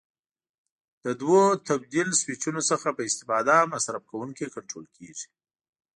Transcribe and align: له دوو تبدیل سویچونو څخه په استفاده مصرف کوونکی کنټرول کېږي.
له 1.03 1.11
دوو 1.21 1.41
تبدیل 1.69 2.09
سویچونو 2.21 2.61
څخه 2.69 2.87
په 2.97 3.01
استفاده 3.09 3.55
مصرف 3.73 4.01
کوونکی 4.11 4.45
کنټرول 4.55 4.85
کېږي. 4.97 5.27